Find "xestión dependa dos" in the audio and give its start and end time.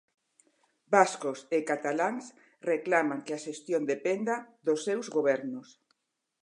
3.45-4.79